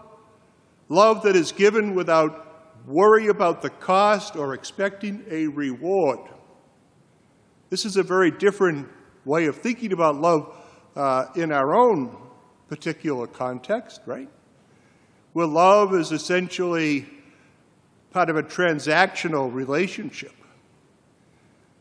Love 0.89 1.23
that 1.23 1.35
is 1.35 1.53
given 1.53 1.95
without 1.95 2.87
worry 2.87 3.29
about 3.29 3.63
the 3.63 3.71
cost 3.71 4.37
or 4.37 4.53
expecting 4.53 5.25
a 5.31 5.47
reward. 5.47 6.19
This 7.71 7.87
is 7.87 7.97
a 7.97 8.03
very 8.03 8.31
different 8.31 8.89
way 9.25 9.47
of 9.47 9.57
thinking 9.57 9.93
about 9.93 10.17
love 10.17 10.55
uh, 10.95 11.27
in 11.37 11.53
our 11.53 11.75
own 11.75 12.15
particular 12.69 13.27
context, 13.27 14.03
right? 14.05 14.29
Where 15.33 15.47
love 15.47 15.95
is 15.95 16.13
essentially 16.13 17.07
part 18.13 18.29
of 18.29 18.37
a 18.37 18.43
transactional 18.43 19.53
relationship. 19.53 20.33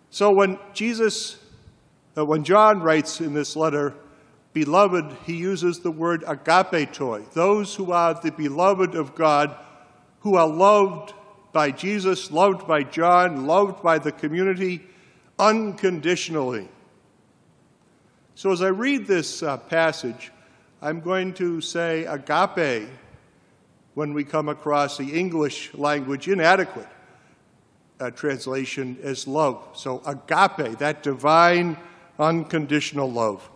So 0.10 0.32
when 0.32 0.58
Jesus, 0.74 1.38
uh, 2.18 2.26
when 2.26 2.44
John 2.44 2.82
writes 2.82 3.22
in 3.22 3.34
this 3.34 3.56
letter, 3.56 3.94
beloved, 4.54 5.16
he 5.26 5.36
uses 5.36 5.80
the 5.80 5.92
word 5.92 6.24
agapetoi, 6.24 7.32
those 7.32 7.76
who 7.76 7.92
are 7.92 8.14
the 8.14 8.32
beloved 8.32 8.96
of 8.96 9.16
God, 9.16 9.56
who 10.20 10.36
are 10.36 10.48
loved 10.48 11.14
by 11.54 11.72
Jesus, 11.72 12.32
loved 12.32 12.68
by 12.68 12.84
John, 12.84 13.46
loved 13.48 13.82
by 13.84 14.00
the 14.00 14.12
community 14.12 14.82
unconditionally. 15.40 16.70
So 18.36 18.52
as 18.52 18.62
I 18.62 18.70
read 18.70 19.08
this 19.08 19.44
uh, 19.44 19.58
passage, 19.58 20.32
I'm 20.82 21.00
going 21.00 21.34
to 21.36 21.62
say 21.62 22.06
agape 22.06 22.90
when 23.94 24.14
we 24.14 24.24
come 24.24 24.50
across 24.50 24.98
the 24.98 25.18
English 25.20 25.74
language 25.74 26.28
inadequate 26.28 26.88
uh, 28.00 28.10
translation 28.12 28.98
as 29.04 29.28
love. 29.28 29.68
So 29.74 30.02
agape, 30.06 30.78
that 30.80 31.04
divine 31.04 31.78
unconditional 32.20 33.12
love. 33.12 33.50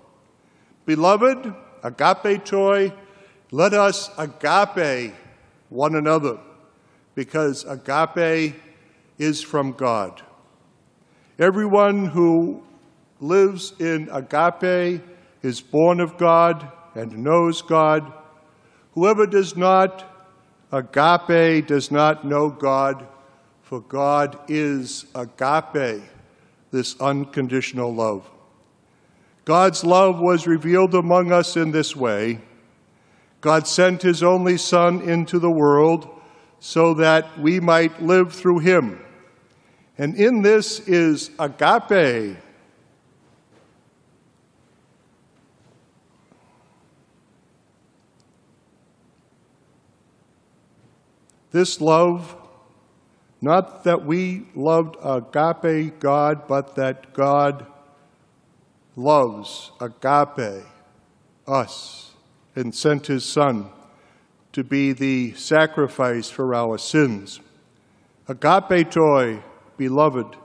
Beloved, 0.85 1.53
agapetoi, 1.83 2.93
let 3.51 3.73
us 3.73 4.09
agape 4.17 5.13
one 5.69 5.95
another. 5.95 6.39
because 7.15 7.63
agape 7.63 8.53
is 9.17 9.41
from 9.41 9.71
God. 9.71 10.21
Everyone 11.39 12.05
who 12.05 12.63
lives 13.19 13.73
in 13.79 14.09
agape 14.11 15.01
is 15.41 15.61
born 15.61 15.99
of 15.99 16.17
God 16.17 16.69
and 16.93 17.23
knows 17.23 17.61
God. 17.61 18.11
Whoever 18.93 19.25
does 19.25 19.55
not 19.55 20.05
agape 20.75 21.65
does 21.65 21.89
not 21.89 22.25
know 22.25 22.49
God, 22.49 23.07
for 23.61 23.79
God 23.79 24.37
is 24.49 25.05
agape, 25.15 26.03
this 26.71 26.99
unconditional 26.99 27.95
love. 27.95 28.29
God's 29.45 29.85
love 29.85 30.19
was 30.19 30.47
revealed 30.47 30.93
among 30.93 31.31
us 31.31 31.55
in 31.55 31.71
this 31.71 31.95
way. 31.95 32.41
God 33.39 33.67
sent 33.67 34.01
his 34.01 34.21
only 34.21 34.57
Son 34.57 35.01
into 35.01 35.39
the 35.39 35.51
world 35.51 36.09
so 36.59 36.95
that 36.95 37.39
we 37.39 37.59
might 37.59 38.01
live 38.01 38.33
through 38.33 38.59
him. 38.59 38.99
And 39.97 40.15
in 40.15 40.41
this 40.41 40.81
is 40.81 41.29
agape. 41.39 42.37
This 51.55 51.79
love, 51.79 52.35
not 53.39 53.85
that 53.85 54.05
we 54.05 54.45
loved 54.55 54.97
agape 55.01 56.01
God, 56.01 56.49
but 56.49 56.75
that 56.75 57.13
God 57.13 57.65
loves 58.97 59.71
agape 59.79 60.65
us 61.47 62.11
and 62.57 62.75
sent 62.75 63.07
his 63.07 63.23
Son 63.23 63.69
to 64.51 64.65
be 64.65 64.91
the 64.91 65.31
sacrifice 65.35 66.29
for 66.29 66.53
our 66.53 66.77
sins. 66.77 67.39
Agapetoi, 68.27 69.41
beloved, 69.77 70.35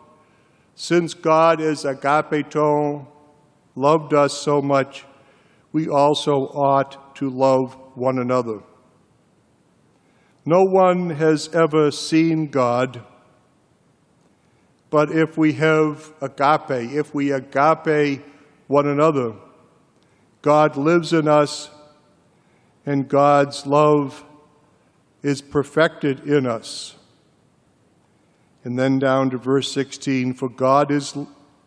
since 0.77 1.13
God 1.13 1.61
is 1.61 1.83
agapeton, 1.83 3.05
loved 3.75 4.15
us 4.15 4.39
so 4.39 4.63
much, 4.63 5.07
we 5.73 5.89
also 5.89 6.47
ought 6.55 7.17
to 7.17 7.29
love 7.29 7.77
one 7.97 8.21
another. 8.21 8.61
No 10.45 10.65
one 10.65 11.11
has 11.11 11.49
ever 11.55 11.91
seen 11.91 12.49
God, 12.49 13.03
but 14.89 15.11
if 15.11 15.37
we 15.37 15.53
have 15.55 16.13
agape, 16.21 16.93
if 16.93 17.15
we 17.15 17.31
agape 17.31 18.23
one 18.71 18.87
another. 18.87 19.35
God 20.43 20.77
lives 20.77 21.13
in 21.13 21.27
us, 21.27 21.71
and 22.87 23.09
God's 23.09 23.67
love 23.67 24.25
is 25.23 25.43
perfected 25.43 26.21
in 26.21 26.47
us. 26.47 26.95
And 28.63 28.79
then 28.79 29.01
down 29.01 29.31
to 29.31 29.39
verse 29.39 29.73
16 29.73 30.35
For 30.35 30.49
God 30.49 30.91
is 30.91 31.17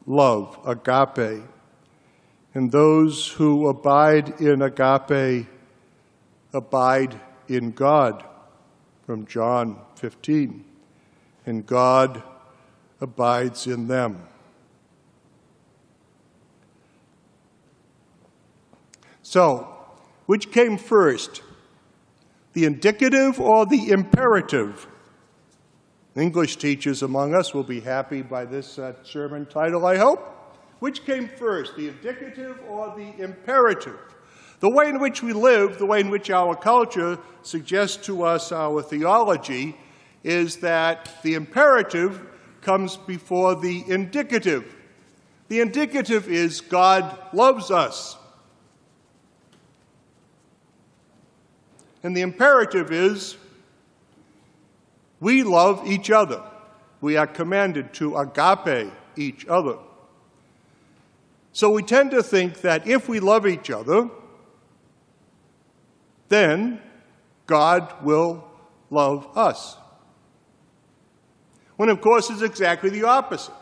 love, 0.08 0.58
agape, 0.66 1.44
and 2.54 2.72
those 2.72 3.28
who 3.28 3.68
abide 3.68 4.40
in 4.40 4.62
agape 4.62 5.46
abide 6.54 7.20
in 7.50 7.72
God. 7.72 8.24
From 9.06 9.26
John 9.26 9.80
15. 9.96 10.64
And 11.46 11.66
God 11.66 12.24
abides 13.02 13.68
in 13.68 13.88
them. 13.88 14.28
So, 19.22 19.68
which 20.26 20.52
came 20.52 20.78
first, 20.78 21.42
the 22.54 22.66
indicative 22.66 23.40
or 23.40 23.66
the 23.66 23.90
imperative? 23.90 24.88
English 26.16 26.58
teachers 26.58 27.02
among 27.02 27.34
us 27.34 27.54
will 27.54 27.64
be 27.64 27.80
happy 27.80 28.22
by 28.22 28.46
this 28.46 28.78
uh, 28.78 28.94
sermon 29.04 29.46
title, 29.48 29.86
I 29.86 29.98
hope. 29.98 30.20
Which 30.80 31.06
came 31.06 31.28
first, 31.28 31.76
the 31.76 31.88
indicative 31.88 32.60
or 32.70 32.94
the 32.96 33.24
imperative? 33.24 34.00
The 34.64 34.70
way 34.70 34.88
in 34.88 35.00
which 35.00 35.22
we 35.22 35.34
live, 35.34 35.78
the 35.78 35.86
way 35.86 36.00
in 36.00 36.10
which 36.10 36.30
our 36.30 36.56
culture 36.56 37.20
suggests 37.42 37.98
to 38.06 38.24
us 38.24 38.50
our 38.54 38.82
theology, 38.82 39.76
is 40.24 40.56
that 40.62 41.10
the 41.22 41.34
imperative 41.34 42.22
comes 42.62 42.96
before 42.96 43.56
the 43.58 43.84
indicative. 43.90 44.74
The 45.50 45.60
indicative 45.60 46.30
is 46.30 46.62
God 46.62 47.20
loves 47.34 47.72
us. 47.72 48.16
And 52.02 52.16
the 52.16 52.22
imperative 52.22 52.90
is 52.90 53.36
we 55.20 55.44
love 55.44 55.86
each 55.86 56.10
other. 56.10 56.42
We 57.02 57.18
are 57.18 57.28
commanded 57.28 57.94
to 57.96 58.16
agape 58.16 58.94
each 59.18 59.46
other. 59.46 59.76
So 61.52 61.70
we 61.70 61.84
tend 61.84 62.12
to 62.12 62.24
think 62.24 62.62
that 62.62 62.88
if 62.88 63.10
we 63.10 63.20
love 63.20 63.46
each 63.46 63.70
other, 63.70 64.10
then 66.34 66.82
God 67.46 67.94
will 68.02 68.44
love 68.90 69.38
us. 69.38 69.78
When, 71.76 71.90
of 71.90 72.02
course, 72.02 72.30
it's 72.30 72.42
exactly 72.42 72.90
the 72.90 73.04
opposite. 73.04 73.54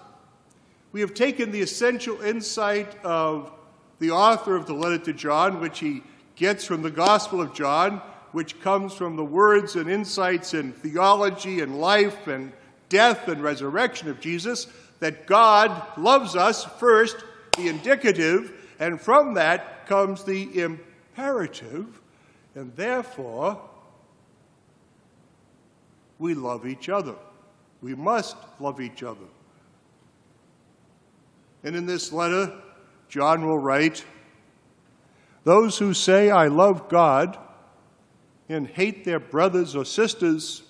We 0.91 1.01
have 1.01 1.13
taken 1.13 1.51
the 1.51 1.61
essential 1.61 2.21
insight 2.21 3.03
of 3.03 3.51
the 3.99 4.11
author 4.11 4.55
of 4.55 4.65
the 4.65 4.73
letter 4.73 4.97
to 4.99 5.13
John, 5.13 5.61
which 5.61 5.79
he 5.79 6.03
gets 6.35 6.65
from 6.65 6.81
the 6.81 6.91
Gospel 6.91 7.41
of 7.41 7.53
John, 7.53 8.01
which 8.31 8.59
comes 8.61 8.93
from 8.93 9.15
the 9.15 9.23
words 9.23 9.75
and 9.75 9.89
insights 9.89 10.53
in 10.53 10.73
theology 10.73 11.61
and 11.61 11.79
life 11.79 12.27
and 12.27 12.51
death 12.89 13.27
and 13.27 13.41
resurrection 13.41 14.09
of 14.09 14.19
Jesus, 14.19 14.67
that 14.99 15.27
God 15.27 15.97
loves 15.97 16.35
us 16.35 16.65
first, 16.65 17.17
the 17.57 17.67
indicative, 17.67 18.53
and 18.79 18.99
from 18.99 19.35
that 19.35 19.87
comes 19.87 20.23
the 20.23 20.61
imperative, 20.61 22.00
and 22.55 22.75
therefore 22.75 23.61
we 26.19 26.33
love 26.33 26.67
each 26.67 26.89
other. 26.89 27.15
We 27.81 27.95
must 27.95 28.35
love 28.59 28.79
each 28.79 29.03
other. 29.03 29.25
And 31.63 31.75
in 31.75 31.85
this 31.85 32.11
letter, 32.11 32.53
John 33.09 33.45
will 33.45 33.57
write, 33.57 34.05
Those 35.43 35.77
who 35.77 35.93
say, 35.93 36.29
I 36.29 36.47
love 36.47 36.89
God, 36.89 37.37
and 38.49 38.67
hate 38.67 39.05
their 39.05 39.19
brothers 39.19 39.75
or 39.75 39.85
sisters, 39.85 40.63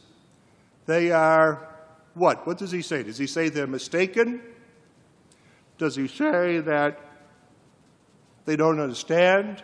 they 0.86 1.12
are 1.12 1.68
what? 2.14 2.46
What 2.46 2.58
does 2.58 2.72
he 2.72 2.82
say? 2.82 3.04
Does 3.04 3.18
he 3.18 3.28
say 3.28 3.50
they're 3.50 3.68
mistaken? 3.68 4.42
Does 5.78 5.96
he 5.96 6.08
say 6.08 6.60
that 6.60 7.00
they 8.46 8.56
don't 8.56 8.80
understand? 8.80 9.64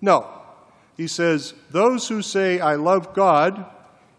No. 0.00 0.39
He 1.00 1.06
says, 1.06 1.54
Those 1.70 2.08
who 2.08 2.20
say, 2.20 2.60
I 2.60 2.74
love 2.74 3.14
God, 3.14 3.64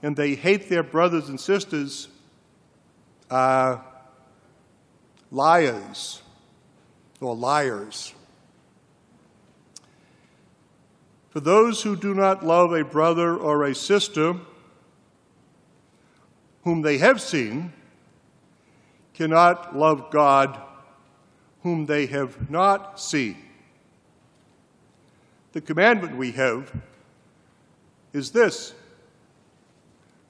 and 0.02 0.16
they 0.16 0.34
hate 0.34 0.68
their 0.68 0.82
brothers 0.82 1.30
and 1.30 1.40
sisters 1.40 2.08
are 3.30 3.86
liars 5.30 6.24
or 7.20 7.36
liars. 7.36 8.16
For 11.30 11.40
those 11.40 11.84
who 11.84 11.96
do 11.96 12.16
not 12.16 12.44
love 12.44 12.74
a 12.74 12.84
brother 12.84 13.38
or 13.38 13.64
a 13.66 13.76
sister 13.76 14.38
whom 16.64 16.82
they 16.82 16.98
have 16.98 17.22
seen 17.22 17.74
cannot 19.14 19.78
love 19.78 20.10
God 20.10 20.60
whom 21.62 21.86
they 21.86 22.08
have 22.08 22.50
not 22.50 23.00
seen. 23.00 23.51
The 25.54 25.62
commandment 25.62 26.16
we 26.16 26.32
have 26.34 26.72
is 28.14 28.32
this 28.32 28.74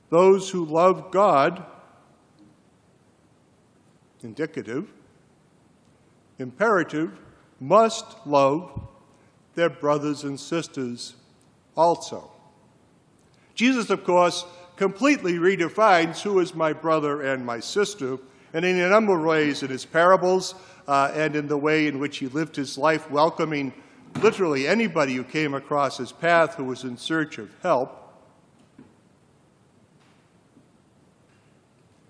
those 0.09 0.49
who 0.49 0.65
love 0.65 1.11
God, 1.11 1.65
indicative, 4.21 4.91
imperative, 6.37 7.17
must 7.59 8.05
love 8.25 8.87
their 9.55 9.69
brothers 9.69 10.23
and 10.23 10.39
sisters 10.39 11.15
also. 11.77 12.29
Jesus, 13.53 13.89
of 13.89 14.03
course, 14.03 14.43
completely 14.75 15.33
redefines 15.33 16.21
who 16.21 16.39
is 16.39 16.55
my 16.55 16.73
brother 16.73 17.21
and 17.21 17.45
my 17.45 17.59
sister, 17.59 18.17
and 18.53 18.65
in 18.65 18.79
a 18.79 18.89
number 18.89 19.15
of 19.15 19.23
ways 19.23 19.61
in 19.61 19.69
his 19.69 19.85
parables 19.85 20.55
uh, 20.87 21.11
and 21.13 21.35
in 21.35 21.47
the 21.47 21.57
way 21.57 21.87
in 21.87 21.99
which 21.99 22.17
he 22.17 22.27
lived 22.27 22.55
his 22.55 22.77
life, 22.77 23.09
welcoming 23.11 23.71
literally 24.19 24.67
anybody 24.67 25.15
who 25.15 25.23
came 25.23 25.53
across 25.53 25.97
his 25.97 26.11
path 26.11 26.55
who 26.55 26.65
was 26.65 26.83
in 26.83 26.97
search 26.97 27.37
of 27.37 27.49
help. 27.61 27.97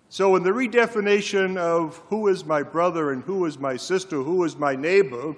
So, 0.10 0.36
in 0.36 0.44
the 0.44 0.52
redefinition 0.52 1.58
of 1.58 1.98
who 2.10 2.28
is 2.28 2.44
my 2.44 2.64
brother 2.64 3.12
and 3.12 3.24
who 3.24 3.46
is 3.46 3.58
my 3.58 3.78
sister, 3.78 4.18
who 4.18 4.44
is 4.44 4.58
my 4.58 4.76
neighbor, 4.76 5.36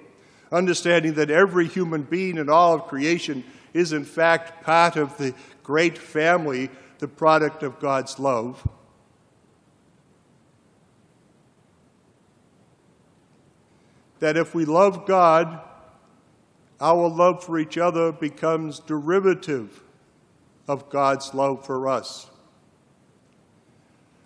understanding 0.52 1.14
that 1.14 1.30
every 1.30 1.68
human 1.68 2.04
being 2.04 2.38
in 2.38 2.50
all 2.50 2.74
of 2.74 2.88
creation 2.88 3.44
is, 3.74 3.94
in 3.94 4.06
fact, 4.06 4.64
part 4.64 4.96
of 4.96 5.18
the 5.18 5.34
great 5.64 5.98
family 5.98 6.70
the 7.04 7.08
product 7.08 7.64
of 7.64 7.80
God's 7.80 8.18
love. 8.18 8.66
That 14.20 14.38
if 14.38 14.56
we 14.56 14.64
love 14.64 15.06
God, 15.06 15.60
our 16.84 17.08
love 17.08 17.42
for 17.42 17.58
each 17.58 17.78
other 17.78 18.12
becomes 18.12 18.80
derivative 18.80 19.82
of 20.68 20.90
God's 20.90 21.34
love 21.34 21.66
for 21.66 21.88
us. 21.88 22.30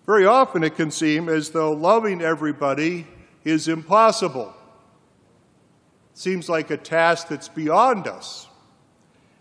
Very 0.07 0.25
often 0.25 0.63
it 0.63 0.75
can 0.75 0.89
seem 0.89 1.29
as 1.29 1.51
though 1.51 1.71
loving 1.71 2.19
everybody 2.19 3.05
is 3.43 3.67
impossible. 3.67 4.55
It 6.13 6.17
seems 6.17 6.49
like 6.49 6.71
a 6.71 6.77
task 6.77 7.27
that's 7.27 7.47
beyond 7.47 8.07
us. 8.07 8.47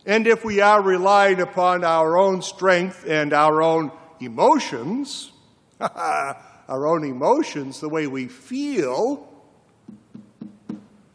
And 0.04 0.26
if 0.26 0.44
we 0.44 0.60
are 0.60 0.82
relying 0.82 1.40
upon 1.40 1.84
our 1.84 2.18
own 2.18 2.42
strength 2.42 3.06
and 3.08 3.32
our 3.32 3.62
own 3.62 3.92
emotions, 4.20 5.32
our 5.80 6.86
own 6.86 7.02
emotions, 7.02 7.80
the 7.80 7.88
way 7.88 8.06
we 8.06 8.28
feel, 8.28 9.26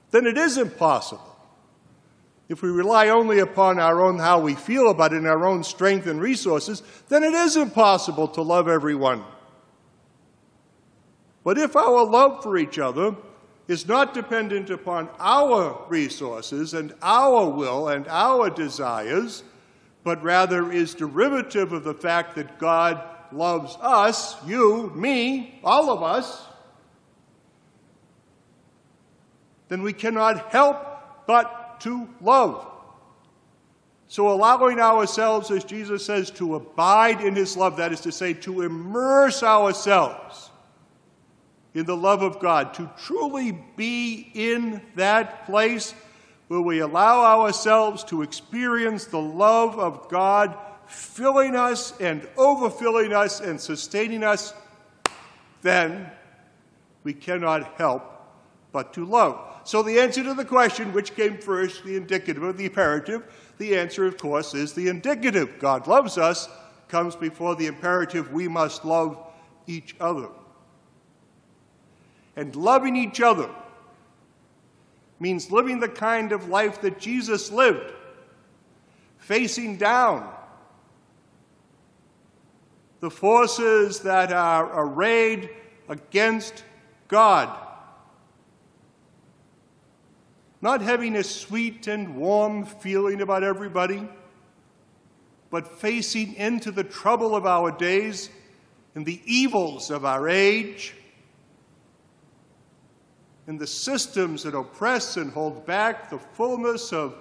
then 0.09 0.25
it 0.25 0.39
is 0.39 0.57
impossible. 0.57 1.30
If 2.51 2.61
we 2.61 2.67
rely 2.67 3.07
only 3.07 3.39
upon 3.39 3.79
our 3.79 4.01
own 4.01 4.19
how 4.19 4.41
we 4.41 4.55
feel 4.55 4.89
about 4.89 5.13
it 5.13 5.19
and 5.19 5.27
our 5.27 5.45
own 5.45 5.63
strength 5.63 6.05
and 6.05 6.19
resources, 6.19 6.83
then 7.07 7.23
it 7.23 7.33
is 7.33 7.55
impossible 7.55 8.27
to 8.27 8.41
love 8.41 8.67
everyone. 8.67 9.23
But 11.45 11.57
if 11.57 11.77
our 11.77 12.03
love 12.03 12.43
for 12.43 12.57
each 12.57 12.77
other 12.77 13.15
is 13.69 13.87
not 13.87 14.13
dependent 14.13 14.69
upon 14.69 15.07
our 15.17 15.85
resources 15.87 16.73
and 16.73 16.93
our 17.01 17.47
will 17.47 17.87
and 17.87 18.05
our 18.09 18.49
desires, 18.49 19.45
but 20.03 20.21
rather 20.21 20.73
is 20.73 20.93
derivative 20.93 21.71
of 21.71 21.85
the 21.85 21.93
fact 21.93 22.35
that 22.35 22.59
God 22.59 23.01
loves 23.31 23.77
us, 23.79 24.35
you, 24.45 24.91
me, 24.93 25.61
all 25.63 25.89
of 25.89 26.03
us, 26.03 26.47
then 29.69 29.83
we 29.83 29.93
cannot 29.93 30.51
help 30.51 30.85
but 31.27 31.60
to 31.81 32.09
love. 32.21 32.67
So, 34.07 34.29
allowing 34.29 34.79
ourselves, 34.79 35.51
as 35.51 35.63
Jesus 35.63 36.05
says, 36.05 36.31
to 36.31 36.55
abide 36.55 37.21
in 37.21 37.35
His 37.35 37.55
love, 37.55 37.77
that 37.77 37.93
is 37.93 38.01
to 38.01 38.11
say, 38.11 38.33
to 38.33 38.61
immerse 38.61 39.41
ourselves 39.41 40.49
in 41.73 41.85
the 41.85 41.95
love 41.95 42.21
of 42.21 42.39
God, 42.39 42.73
to 42.73 42.91
truly 42.97 43.57
be 43.77 44.31
in 44.33 44.81
that 44.95 45.45
place 45.45 45.93
where 46.49 46.59
we 46.59 46.79
allow 46.79 47.21
ourselves 47.21 48.03
to 48.03 48.21
experience 48.21 49.05
the 49.05 49.21
love 49.21 49.79
of 49.79 50.09
God 50.09 50.57
filling 50.85 51.55
us 51.55 51.97
and 52.01 52.23
overfilling 52.35 53.13
us 53.13 53.39
and 53.39 53.59
sustaining 53.59 54.23
us, 54.23 54.53
then 55.61 56.11
we 57.05 57.13
cannot 57.13 57.75
help 57.75 58.03
but 58.73 58.93
to 58.93 59.05
love. 59.05 59.50
So, 59.63 59.83
the 59.83 59.99
answer 59.99 60.23
to 60.23 60.33
the 60.33 60.45
question, 60.45 60.91
which 60.93 61.15
came 61.15 61.37
first, 61.37 61.83
the 61.83 61.95
indicative 61.95 62.43
or 62.43 62.53
the 62.53 62.65
imperative, 62.65 63.23
the 63.57 63.77
answer, 63.77 64.05
of 64.05 64.17
course, 64.17 64.53
is 64.53 64.73
the 64.73 64.87
indicative. 64.87 65.59
God 65.59 65.87
loves 65.87 66.17
us, 66.17 66.49
comes 66.87 67.15
before 67.15 67.55
the 67.55 67.67
imperative, 67.67 68.33
we 68.33 68.47
must 68.47 68.85
love 68.85 69.17
each 69.67 69.95
other 69.99 70.29
and 72.35 72.55
loving 72.55 72.95
each 72.95 73.21
other 73.21 73.49
means 75.19 75.51
living 75.51 75.79
the 75.79 75.87
kind 75.87 76.31
of 76.31 76.49
life 76.49 76.81
that 76.81 76.99
Jesus 76.99 77.51
lived, 77.51 77.93
facing 79.19 79.77
down 79.77 80.27
the 82.99 83.11
forces 83.11 83.99
that 83.99 84.31
are 84.31 84.71
arrayed 84.73 85.49
against 85.89 86.63
God. 87.07 87.55
Not 90.61 90.81
having 90.81 91.15
a 91.15 91.23
sweet 91.23 91.87
and 91.87 92.15
warm 92.15 92.65
feeling 92.65 93.21
about 93.21 93.43
everybody, 93.43 94.07
but 95.49 95.79
facing 95.79 96.35
into 96.35 96.71
the 96.71 96.83
trouble 96.83 97.35
of 97.35 97.45
our 97.45 97.71
days 97.71 98.29
and 98.95 99.05
the 99.05 99.21
evils 99.25 99.89
of 99.89 100.05
our 100.05 100.29
age 100.29 100.93
and 103.47 103.59
the 103.59 103.67
systems 103.67 104.43
that 104.43 104.55
oppress 104.55 105.17
and 105.17 105.31
hold 105.31 105.65
back 105.65 106.09
the 106.09 106.19
fullness 106.19 106.93
of 106.93 107.15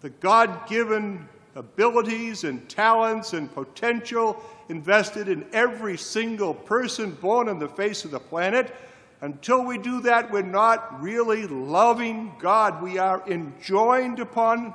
the 0.00 0.10
God 0.10 0.68
given 0.68 1.28
abilities 1.54 2.44
and 2.44 2.68
talents 2.68 3.32
and 3.32 3.52
potential 3.54 4.42
invested 4.68 5.28
in 5.28 5.46
every 5.52 5.96
single 5.96 6.52
person 6.52 7.12
born 7.12 7.48
on 7.48 7.58
the 7.58 7.68
face 7.68 8.04
of 8.04 8.10
the 8.10 8.20
planet. 8.20 8.74
Until 9.22 9.64
we 9.64 9.78
do 9.78 10.00
that, 10.00 10.32
we're 10.32 10.42
not 10.42 11.00
really 11.00 11.46
loving 11.46 12.34
God. 12.40 12.82
We 12.82 12.98
are 12.98 13.22
enjoined 13.28 14.18
upon, 14.18 14.74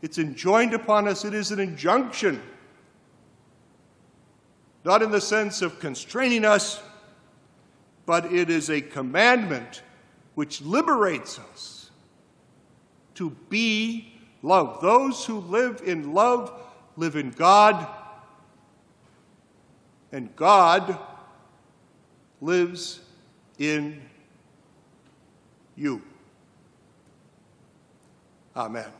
it's 0.00 0.16
enjoined 0.16 0.72
upon 0.72 1.06
us, 1.06 1.26
it 1.26 1.34
is 1.34 1.52
an 1.52 1.60
injunction. 1.60 2.42
Not 4.82 5.02
in 5.02 5.10
the 5.10 5.20
sense 5.20 5.60
of 5.60 5.78
constraining 5.78 6.46
us, 6.46 6.82
but 8.06 8.32
it 8.32 8.48
is 8.48 8.70
a 8.70 8.80
commandment 8.80 9.82
which 10.36 10.62
liberates 10.62 11.38
us 11.38 11.90
to 13.16 13.28
be 13.50 14.14
love. 14.42 14.80
Those 14.80 15.26
who 15.26 15.38
live 15.38 15.82
in 15.84 16.14
love 16.14 16.50
live 16.96 17.14
in 17.14 17.28
God, 17.30 17.86
and 20.12 20.34
God 20.34 20.98
lives 22.40 23.00
in 23.60 24.00
you. 25.76 26.02
Amen. 28.56 28.99